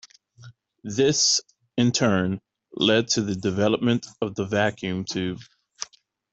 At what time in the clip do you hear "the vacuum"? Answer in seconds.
4.33-5.05